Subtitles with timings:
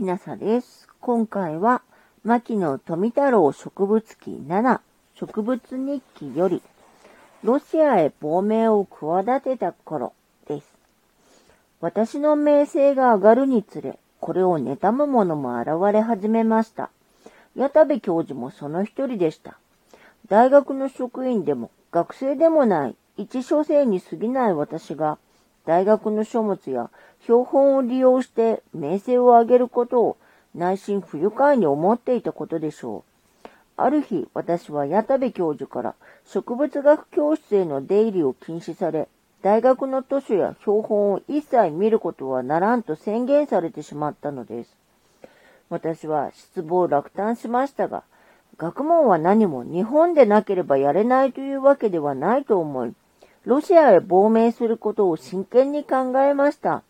[0.00, 0.88] きなさです。
[1.02, 1.82] 今回は、
[2.24, 4.80] 牧野富太郎植物記7
[5.14, 6.62] 植物日記より、
[7.44, 10.14] ロシアへ亡命を企てた頃
[10.48, 10.72] です。
[11.82, 16.88] 私の名声が上がるにつれ、これを妬む者も現れ始めました。
[17.54, 19.58] 矢田部教授もその一人でした。
[20.30, 25.18] 大学の職員でも学生でもない一所生に過ぎない私が、
[25.66, 26.90] 大学の書物や
[27.22, 30.16] 標本を利用して名声を上げることを
[30.54, 33.04] 内心不愉快に思っていたことでしょ
[33.46, 33.48] う。
[33.76, 35.94] ある日、私は矢田部教授から
[36.26, 39.08] 植物学教室への出入りを禁止され、
[39.42, 44.76] 大学の図書や標本を一切見ることはならんと宣言されてしまったのです。
[45.70, 48.02] 私は失望落胆しましたが、
[48.58, 52.92] 学問は何も日本でなければやれないというわけではないと思い、
[53.50, 56.84] ロシアへ亡命することを真剣に考えました。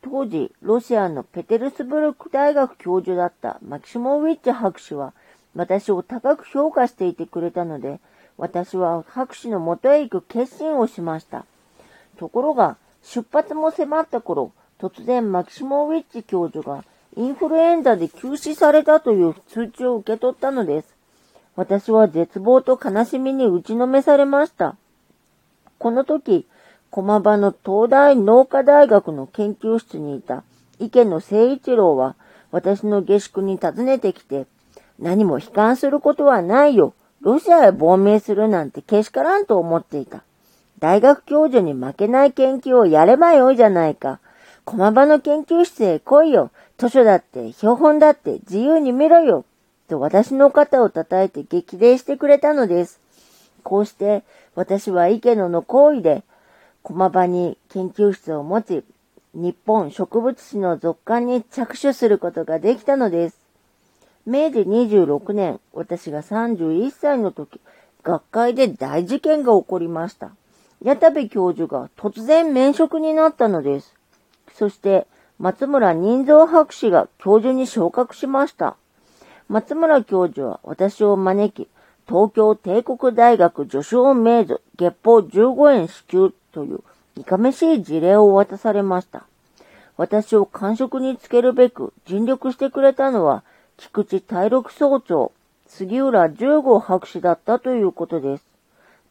[0.00, 5.12] 当時、ロシアのペテルスブルク大学教授だったマキシモウィッチ博士は、
[5.54, 8.00] 私を高く評価していてくれたので、
[8.38, 11.44] 私は博士のもとへ行く決心をしました。
[12.16, 16.82] ところが、出発も迫った頃、突然マキシモウィッチ教授が
[17.14, 20.94] インフルエンザで休止されたという通知を受け取ったのです。
[21.56, 24.76] 私は絶望と悲しみに打ちのめされました。
[25.84, 26.46] この時、
[26.90, 30.42] 駒場の東大農科大学の研究室にいた
[30.78, 32.16] 池野誠一郎は
[32.52, 34.46] 私の下宿に訪ねてきて、
[34.98, 36.94] 何も悲観することはないよ。
[37.20, 40.24] ロシアへ亡命するなんてけしからんと思っていた。
[40.78, 44.20] 大学教授に負けない研究をやればよいじゃないか。
[44.64, 46.50] 駒場の研究室へ来いよ。
[46.78, 49.44] 図書だって、標本だって自由に見ろよ。
[49.90, 53.03] と私の肩を叩いて激励してくれたのです。
[53.64, 54.22] こうして
[54.54, 56.22] 私は池野の行為で
[56.84, 58.84] 駒場に研究室を持ち、
[59.32, 63.40] 日本植物史の続刊に着手することができたのです。
[64.26, 67.58] 明治26年、私が31歳の時、
[68.02, 70.30] 学会で大事件が起こりました。
[70.82, 73.94] 矢田部教授が突然免職になったのです。
[74.54, 75.06] そして、
[75.38, 78.76] 松村人蔵博士が教授に昇格しました。
[79.48, 81.68] 松村教授は私を招き、
[82.06, 86.80] 東京帝国大学助手名図月報15円支給という
[87.16, 89.24] いかめしい事例を渡されました。
[89.96, 93.44] 私を感触につけるべく尽力してくれたのは、
[93.76, 95.32] 菊池大六総長、
[95.68, 98.44] 杉浦十五博士だったということです。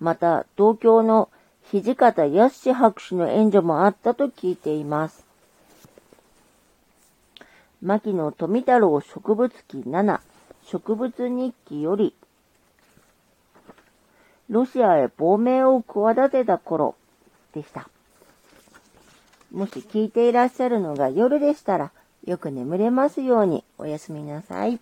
[0.00, 1.28] また、東京の
[1.70, 5.24] 土方康博士の援助もあったと聞いています。
[7.80, 10.20] 牧野富太郎植物記7
[10.64, 12.14] 植物日記より、
[14.48, 16.94] ロシアへ亡命を企てた頃
[17.54, 17.88] でした。
[19.52, 21.90] もし聞いていらっしゃるのが夜でしたら、
[22.26, 24.80] よく眠れますようにおやすみなさい。